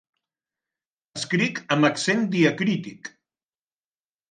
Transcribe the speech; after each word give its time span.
Escrit 1.19 1.61
amb 1.77 1.89
accent 1.91 2.25
diacrític. 2.39 3.13